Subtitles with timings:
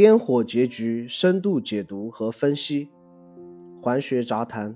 [0.00, 2.88] 颠火结局深度解读和分析，
[3.82, 4.74] 环学杂谈。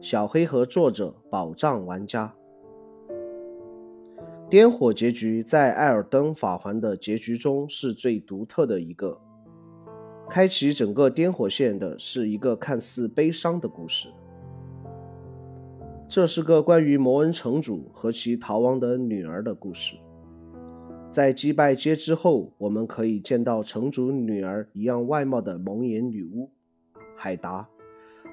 [0.00, 2.34] 小黑盒作者宝藏玩家。
[4.48, 9.20] 颠火结局在艾尔登法环的结局中是最独特的一个。
[10.30, 14.08] 开启整个颠火线的是一个看似悲伤的故事。
[16.08, 19.96] 这是个关于摩恩城主和其逃亡的女儿的故事。
[21.14, 26.50] 在击败街之后，我们可以见到城主女儿一样外貌的蒙眼女巫
[27.16, 27.68] 海达。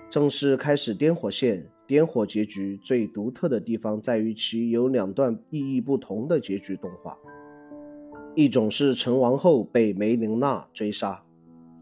[0.09, 7.15] 正式开始颠火线，颠火结局最独特的地方在于其有两段意义不同的结局动画。
[8.33, 11.23] 一种是成王后被梅琳娜追杀，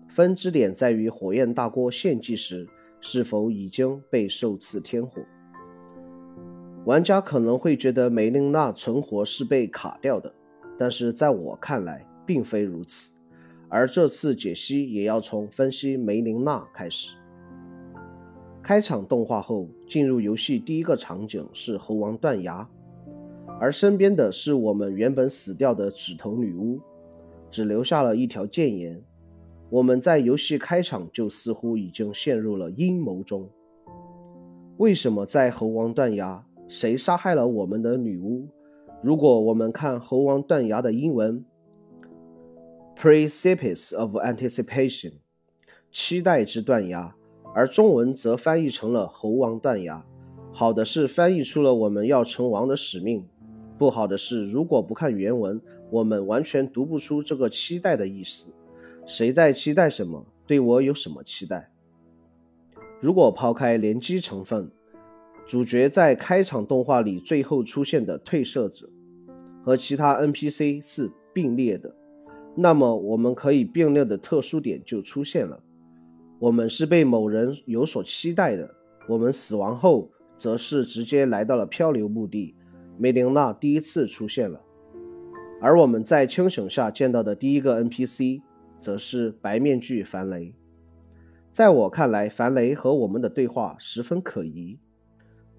[0.09, 2.67] 分支点在于火焰大锅献祭时
[2.99, 5.21] 是否已经被受赐天火。
[6.83, 10.33] 玩家可能会觉得梅琳娜存活是被卡掉的。
[10.79, 13.11] 但是在我看来，并非如此。
[13.67, 17.15] 而这次解析也要从分析梅琳娜开始。
[18.63, 22.67] 开场动画后，进入游戏第一个场景是猴王断崖，
[23.59, 26.79] 而身边的是我们原本死掉的指头女巫，
[27.51, 29.03] 只留下了一条谏言。
[29.69, 33.49] 我们在游戏开场就似乎已经陷入了阴谋中。
[34.77, 36.45] 为什么在猴王断崖？
[36.67, 38.47] 谁杀害了我们的女巫？
[39.01, 41.45] 如果我们看猴王断崖的英文
[42.97, 45.13] ，Precipice of Anticipation，
[45.89, 47.15] 期待之断崖，
[47.55, 50.05] 而中文则翻译成了猴王断崖。
[50.51, 53.25] 好的是翻译出了我们要成王的使命，
[53.77, 55.61] 不好的是如果不看原文，
[55.91, 58.53] 我们完全读不出这个期待的意思。
[59.05, 60.25] 谁在期待什么？
[60.45, 61.71] 对我有什么期待？
[62.99, 64.69] 如果抛开联机成分。
[65.49, 68.87] 主角在开场动画里最后出现的褪色者
[69.63, 71.95] 和其他 NPC 是并列的，
[72.55, 75.63] 那么我们可以并列的特殊点就出现了。
[76.37, 78.75] 我们是被某人有所期待的，
[79.07, 82.53] 我们死亡后则是直接来到了漂流墓地，
[82.99, 84.61] 梅琳娜第一次出现了。
[85.59, 88.43] 而我们在清醒下见到的第一个 NPC
[88.77, 90.53] 则是白面具樊雷。
[91.49, 94.77] 在我看来，樊雷和我们的对话十分可疑。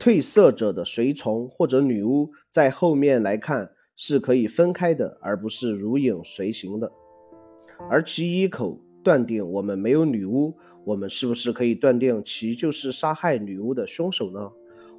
[0.01, 6.91] 褪色者的随从或者女巫，在后面来看是可以分开的，而不是如影随形的。
[7.91, 10.57] 而其一口断定我们没有女巫，
[10.87, 14.51] 我们是不是可以断定其就是杀害女巫的凶手呢？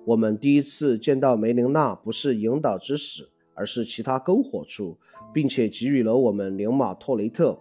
[0.05, 4.99] 我们第一次见到梅琳娜不是引导之死，而是其他篝火处，
[5.33, 7.57] 并且给予了我们灵马托雷特，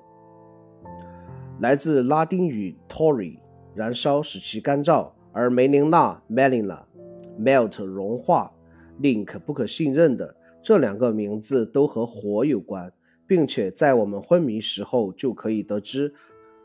[1.58, 3.38] 来自拉丁语 Tori，
[3.74, 6.89] 燃烧使其干燥，而梅琳娜 Melina。
[7.38, 8.52] Melt 融化
[9.00, 12.92] ，Link 不可信任的这两个名字都和火有关，
[13.26, 16.12] 并且在我们昏迷时候就可以得知，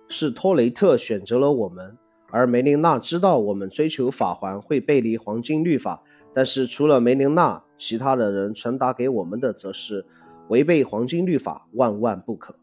[0.07, 1.97] 是托雷特选择了我们，
[2.31, 10.05] 而梅琳娜知道我们追求法环会背离黄金律法，但是除了梅琳娜，其他的人传达给我们的则是
[10.49, 12.55] 违背黄金律法，万万不可。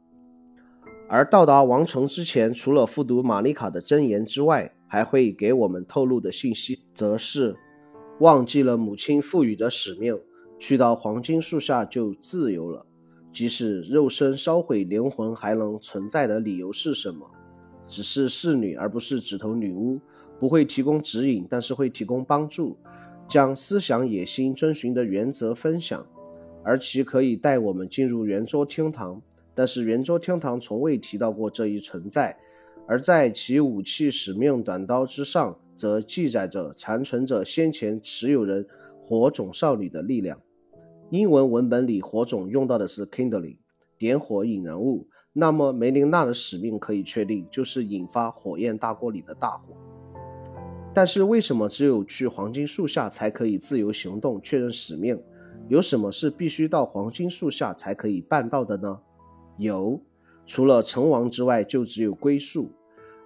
[1.09, 7.57] 而到达王城之前，除了复读玛丽卡的真言之外，还会给我们透露的信息，则是。
[8.23, 10.17] 忘记了母亲赋予的使命，
[10.57, 12.87] 去到黄金树下就自由了。
[13.33, 17.29] 即使肉身烧毁，灵魂还能存在的理由是什么？
[17.85, 19.99] 只是侍女，而不是指头女巫，
[20.39, 22.77] 不会提供指引，但是会提供帮助，
[23.27, 26.07] 将思想野心遵循的原则分享，
[26.63, 29.21] 而其可以带我们进入圆桌厅堂。
[29.53, 32.39] 但是圆桌厅堂从未提到过这一存在，
[32.87, 35.59] 而在其武器使命短刀之上。
[35.75, 38.67] 则记载着残存着先前持有人
[39.01, 40.41] 火种少女的力量。
[41.11, 43.59] 英文文本里火种用到的是 kindling，
[43.99, 45.07] 点火引燃物。
[45.35, 49.75] 那么梅琳娜的使命可以确定就是引发火焰大锅里的大火。
[50.95, 55.19] 但是为什么只有去黄金树下才可以自由行动确认使命？
[55.69, 59.01] 有什么是必须到黄金树下才可以办到的呢？
[59.57, 60.01] 有，
[60.47, 62.71] 除了成王之外，就只有归宿。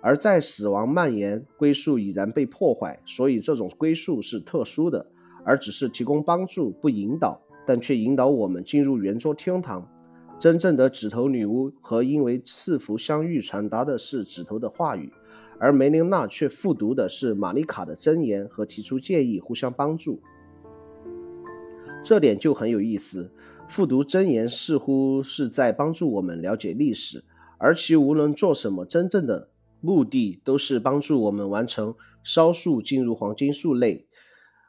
[0.06, 5.04] 而在死亡蔓延，归宿已然被破坏，所以这种归宿是特殊的，
[5.44, 9.84] 而只是提供帮助不引导，但却引导我们进入圆桌天堂。
[10.38, 15.12] 真正的指头女巫和因为赐福相遇传达的是指头的话语，
[15.58, 20.22] 而梅琳娜却复读的是玛丽卡的箴言和提出建议，互相帮助。
[22.04, 23.32] 这点就很有意思，
[23.68, 27.24] 复读箴言似乎是在帮助我们了解历史，
[27.58, 29.48] 而其无论做什么，真正的。
[29.80, 34.06] 目的都是帮助我们完成烧树进入黄金树类，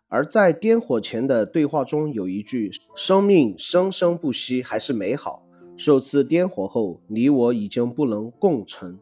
[0.08, 5.44] 而在颠火前的对话中有一句：“生命生生不息，还是美好。”
[5.76, 8.98] 受此颠火后，你我已经不能共存。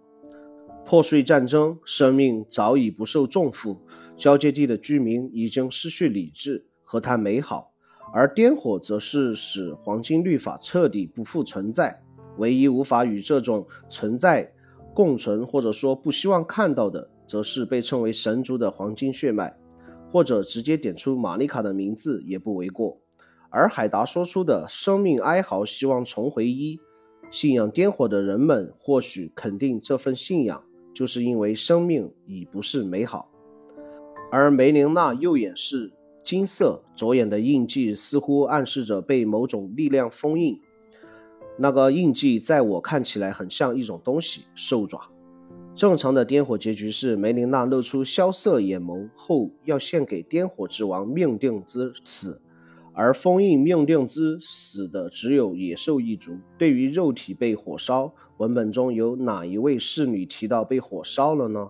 [0.86, 3.81] 破碎战争，生命早已不受重负，
[4.18, 7.72] 交界地的居民已经失去理智，何谈美好？
[8.13, 12.02] 而颠火则是使黄金律法彻底不复存在。
[12.38, 14.54] 唯一无法与这种存在
[14.95, 19.53] 共存，或者说不希望看到的，则是被称为神族的黄金血脉，
[20.09, 22.97] 或者直接点出玛丽卡的名字也不为过。
[23.50, 26.80] 而海达说出的生命哀嚎，希望重回一，
[27.30, 30.63] 信仰颠火的人们或许肯定这份信仰，
[30.94, 33.30] 就是因为生命已不是美好。
[34.31, 35.92] 而梅琳娜右眼是
[36.24, 40.57] 金色，左眼的印记似乎暗示着被某种力量封印。
[41.57, 45.00] 那个印记在我看起来很像一种东西——兽爪。
[45.74, 52.42] 正常的颠火结局是梅琳娜露出萧瑟眼眸后，要献给颠火之王命定之死。
[52.94, 56.38] 而封印命定之死的只有野兽一族。
[56.57, 61.69] 对于肉体被火烧，文本中有哪一位侍女提到被火烧了呢？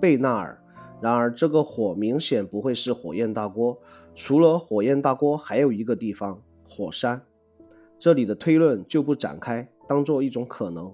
[0.00, 0.60] 贝纳尔。
[1.00, 3.78] 然而，这个火明显不会是火焰大锅。
[4.14, 7.22] 除了火焰大锅，还有一个地方——火山。
[7.98, 10.92] 这里的推论就不展开，当做一种可能。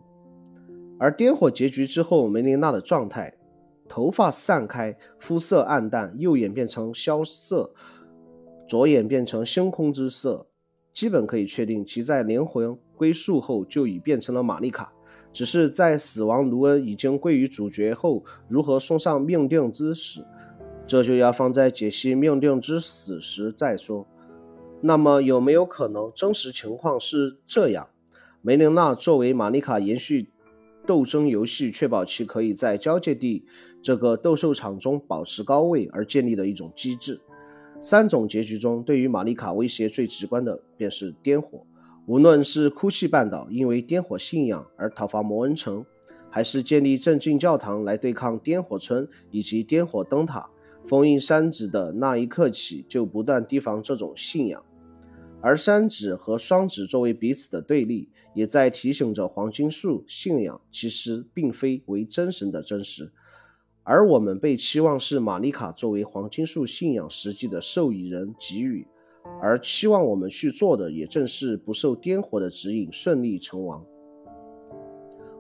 [0.99, 3.35] 而颠火结局之后，梅琳娜的状态：
[3.89, 7.73] 头发散开，肤色暗淡，右眼变成萧瑟。
[8.69, 10.47] 左眼变成星空之色，
[10.95, 14.93] 基本可以确定其在灵魂归宿后就已变成了玛丽卡，
[15.33, 20.25] 只是在死亡卢恩已经归于主角后，如何送上命定之死，
[20.87, 24.07] 这就要放在解析命定之死时再说。
[24.83, 27.89] 那么有没有可能真实情况是这样？
[28.41, 30.29] 梅琳娜作为玛丽卡延续
[30.85, 33.45] 斗争游戏，确保其可以在交界地
[33.81, 37.21] 这个斗兽场中保持高位而建立的一种机制。
[37.81, 41.65] 三种结局中，对于玛丽卡威胁最直观的便是颠火。
[42.07, 45.87] 无论是哭泣半岛因为颠火信仰而讨伐摩恩城，
[46.29, 50.51] 还是建立镇静教堂来对抗颠火村以及颠火灯塔，
[50.85, 54.61] 封印山子的那一刻起就不断提防这种信仰。
[55.43, 63.13] 而三指和双指作为彼此的对立，也在提醒着黄金树信仰其实并非为真神的真实。
[63.83, 68.87] 而我们被期望是玛丽卡作为黄金树信仰实际的受益人给予，
[69.41, 73.85] 而期望我们去做的也正是不受颠火的指引，顺利成王。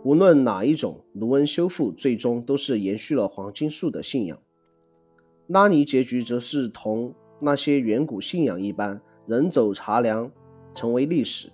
[0.04, 4.36] 无论哪一种，卢恩修复最终都是延续了黄金树的信仰。
[5.46, 10.30] 拉尼结局则是同那些远古信仰一般，人走茶凉，
[10.74, 11.50] 成为历史。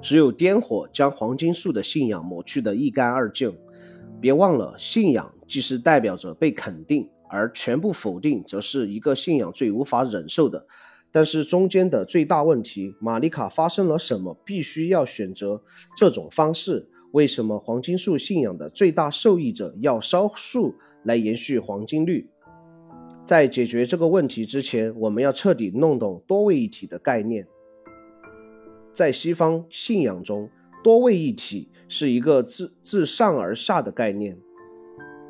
[0.00, 3.54] 只有颠火将黄金树的信仰抹去的一干二净。
[4.20, 10.66] 别忘了，信仰既是代表着被肯定，而全部否定，则是一个信仰最无法忍受的。
[11.12, 14.34] 但是中间的最大问题，玛丽卡发生了什么？
[14.44, 15.62] 必须要选择
[15.96, 16.88] 这种方式？
[17.12, 22.30] 为什么黄金树信仰的最大受益者要烧树来延续黄金律？
[23.30, 27.46] 在解决这个问题之前，我们要彻底弄懂多位一体的概念。
[28.92, 30.50] 在西方信仰中，
[30.82, 31.68] 多位一体。
[31.86, 34.36] 是一个自自上而下的概念，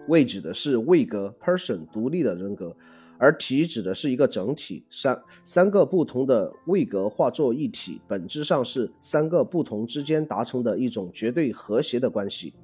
[0.09, 2.75] 位指的是位格 （person） 独立的人格，
[3.19, 4.83] 而体指的是一个整体。
[4.89, 12.55] 三三个不同的位格化作一体，本质上是三个不同之间达成的一种绝对和谐的关系。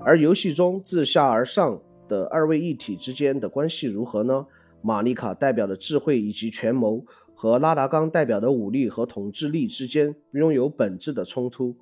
[0.00, 4.46] 而游戏中自下而上的二位一体之间的关系如何呢？
[4.82, 11.74] 玛丽卡代表的智慧以及权谋，和拉达冈代表的武力和统治力之间拥有本质的冲突。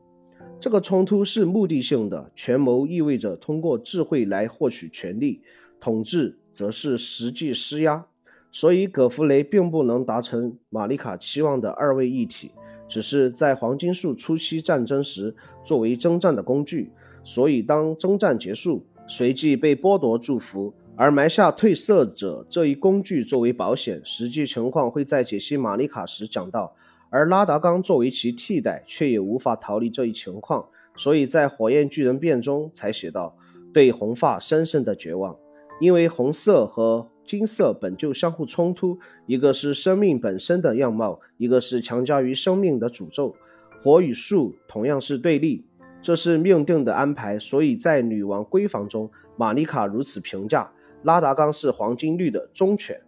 [0.60, 5.40] 这个冲突是目的性的，权谋意味着通过智慧来获取权力，
[5.80, 8.06] 统治则是实际施压。
[8.52, 12.52] 所以，葛弗雷并不能达成玛丽卡期望的二位一体，
[12.86, 16.92] 只是在黄金树初期战争时作为征战的工具。
[17.24, 24.00] 所以，当征战结束，随即被剥夺祝福，而埋下褪色者这一工具作为保险。
[24.02, 26.74] 实际情况会在解析玛丽卡时讲到。
[27.10, 30.66] 而拉达冈作为其替代，却也无法逃离这一情况，
[30.96, 33.36] 所以在火焰巨人变中才写道
[33.70, 35.36] ：“对红发深深的绝望，
[35.78, 43.36] 因为红色和金色本就相互冲突，一个是生命本身的样貌，一个是强加于生命的诅咒。
[43.82, 45.66] 火与树同样是对立，
[46.02, 47.38] 这是命定的安排。
[47.38, 50.72] 所以在女王闺房中，玛丽卡如此评价：
[51.04, 53.00] 拉达冈是黄金绿的忠犬，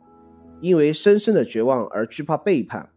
[0.60, 2.90] 因为深深的绝望而惧怕背叛。”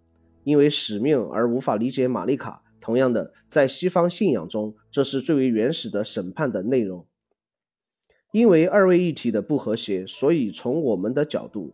[0.44, 2.64] 因为使命而无法理解玛丽卡。
[2.80, 7.06] 同样的，在西方信仰中，这是最为原始的审判的内容。
[8.32, 11.74] 因为二位一体的不和谐，所以从我们的角度，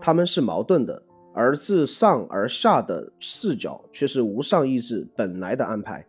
[0.00, 1.02] 他们是矛盾的；
[1.34, 6.06] 而自上而下的视角却是无上意志本来的安排。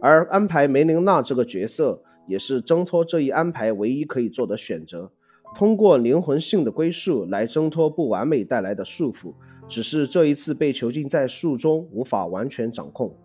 [0.00, 5.10] 而安排梅琳娜这个角色，也是挣脱这一安排唯一可以做的选择。
[5.54, 9.32] 通过灵魂性的归宿来挣脱不完美带来的束缚，
[9.66, 13.16] 只是这一次被囚禁在树中，无法完全掌控。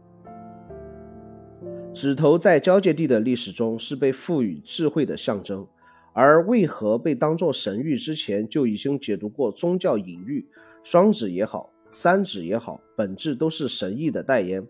[1.93, 5.67] 指头在交界地的历史中是被赋予智慧的象征，
[6.13, 10.47] 而为何被当作神谕之前就已经解读过宗教隐喻？
[10.83, 14.65] 双指也好，三指也好，本质都是神意的代言。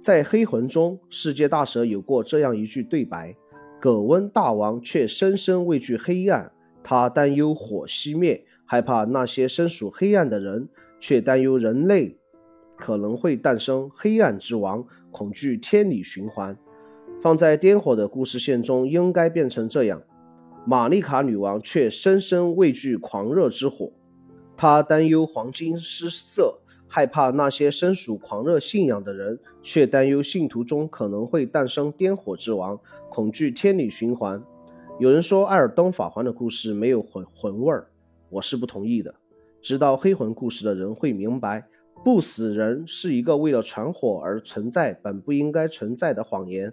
[0.00, 3.36] 在黑魂中，世界大蛇有过这样一句对白
[3.80, 6.52] ：“葛温大王却深深畏惧黑暗。”
[6.84, 10.68] 他担忧火熄灭，害怕那些身属黑暗的人，
[11.00, 12.16] 却担忧人类
[12.76, 16.56] 可能会诞生黑暗之王，恐惧天理循环。
[17.20, 20.00] 放在颠火的故事线中，应该变成这样：
[20.64, 23.92] 玛丽卡女王却深深畏惧狂热之火，
[24.56, 32.80] 她担忧黄金失色，害怕那些身属狂热信仰的人，却担忧信徒中可能会诞生颠火之王，
[33.10, 34.42] 恐惧天理循环。
[34.98, 37.88] 有人说《艾尔登法环》的故事没有魂魂味儿，
[38.30, 39.14] 我是不同意的。
[39.60, 41.68] 知道黑魂故事的人会明白，
[42.04, 46.72] 不死人是一个为了传火而存在本不应该存在的谎言，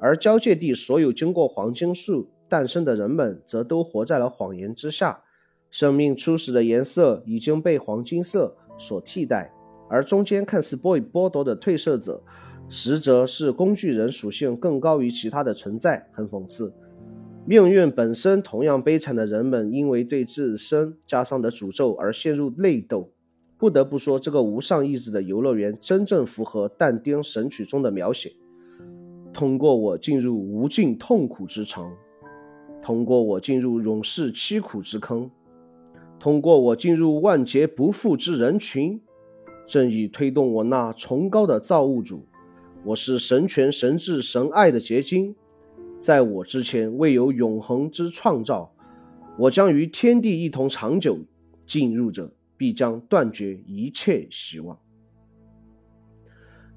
[0.00, 5.22] 而交界地所有经过黄金树诞生的人们，则都活在了谎言之下。
[5.70, 9.52] 生命初始的颜色已经被黄金色所替代，
[9.88, 12.22] 而中间看似被剥夺的褪色者，
[12.68, 16.72] 实则是工具人属性更高于其他的存在，很讽刺。
[17.44, 23.10] 命运本身同样悲惨的人们，因为对自身加上的诅咒而陷入内斗。
[23.58, 28.32] 不得不说，这个无上意志的游乐园真正符合但丁《神曲》中的描写。
[29.32, 31.92] 通过我进入无尽痛苦之城，
[32.80, 35.30] 通过我进入永世凄苦之坑，
[36.22, 39.00] 通过我进入万劫不复之人群，
[39.66, 42.28] 正以推动我那崇高的造物主。
[42.84, 45.34] 我是神权、神智、神爱的结晶。
[45.98, 48.72] 在我之前未有永恒之创造，
[49.36, 51.18] 我将与天地一同长久。
[51.66, 54.78] 进入者必将断绝一切希望。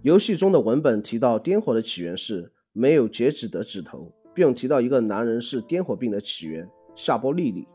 [0.02, 7.68] 游戏中的文本提到，颠火的起源是没有截止的指头，并提到一个男人是颠火病的起源——夏波利利。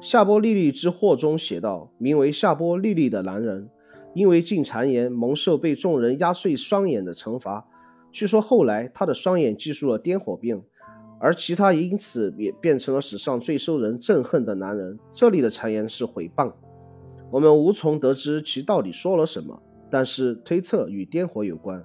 [0.00, 3.68] 夏波利利之祸中写道：名为夏波利利的男人，
[4.14, 7.66] 因为进谗言，蒙受被众人压碎双眼的惩罚。
[8.12, 10.62] 据说后来他的双眼记述了颠火病，
[11.18, 14.98] 而其他因此也变成了史上最受人憎恨的男人。
[15.12, 16.52] 这里的谗言是诽谤，
[17.30, 19.60] 我们无从得知其到底说了什么，
[19.90, 21.82] 但是推测与颠火有关。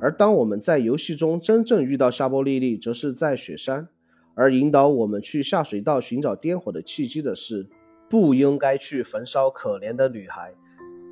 [0.00, 3.88] 而当我们在游戏中真正遇到夏波莉莉，则是在雪山，
[4.34, 7.68] 而引导我们去下水道寻找颠火的契机的是，
[8.10, 10.54] 不应该去焚烧可怜的女孩，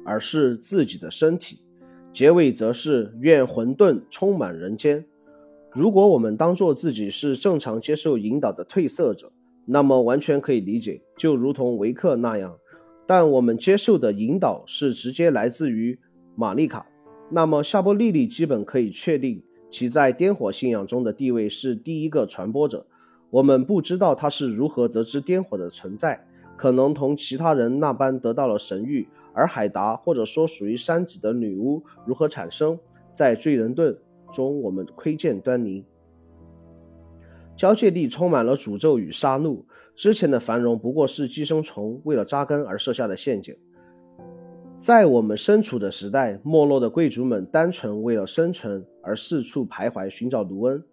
[0.05, 1.61] 而是自己的身体。
[2.12, 5.07] 结尾则是愿混沌充满人间。
[5.71, 9.33] 如果我们当做自己是正常接受引导的褪色者，
[9.64, 12.59] 那么完全可以理解，就如同维克那样。
[13.07, 15.99] 但我们接受的引导是直接来自于
[16.37, 16.87] 玛丽卡，
[17.31, 22.87] 那么夏波莉莉基本可以确定其在颠火信仰中的地位是第一个传播者。
[23.32, 29.06] 我们不知道他是如何得知颠火的存在，可能同其他人那般得到了神谕。
[29.34, 32.78] 而海达，或者说属于山子的女巫如何产生，
[33.14, 33.96] 在罪人盾
[34.30, 35.86] 中我们窥见端倪。
[37.56, 39.64] 交界地充满了诅咒与杀戮，
[39.96, 43.56] 之前的繁荣不过是寄生虫为了扎根而设下的陷阱。
[44.78, 50.84] 在我们身处的时代，没落的贵族们单纯为了生存而四处徘徊寻找卢恩，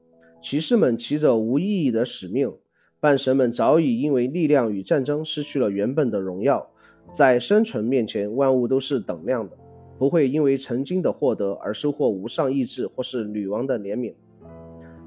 [0.42, 2.54] 骑士们骑着无意义的使命，
[3.00, 6.70] 半神们早已因为力量与战争失去了原本的荣耀。
[7.14, 9.58] 在生存面前，万物都是等量的，
[9.98, 14.14] 不会因为曾经的获得而收获无上意志或是女王的怜悯。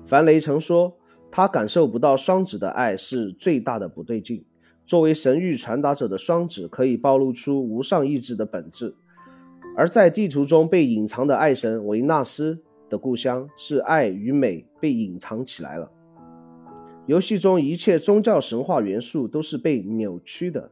[0.04, 0.96] 凡雷曾说，
[1.30, 4.44] 他感受不到双子的爱是最大的不对劲。
[4.84, 8.96] 作为神域传达者的双子，可以暴露出无上意志的本质。
[9.74, 12.62] 而在地图中被隐藏的爱神维纳斯
[12.92, 15.90] 的故乡，是爱与美被隐藏起来了。
[17.06, 20.70] 游戏中一切宗教神话元素都是被扭曲的。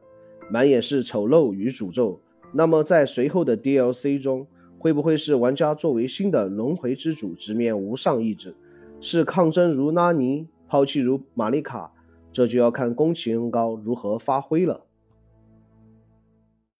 [0.51, 2.21] 满眼是丑陋与诅咒。
[2.53, 4.45] 那么，在随后的 DLC 中，
[4.77, 8.55] 会不会是玩家作为新的轮回之主，直面无上意志，
[8.99, 11.91] 是抗争如拉尼，抛弃如玛丽卡？
[12.31, 14.85] 这就要看宫崎英高如何发挥了。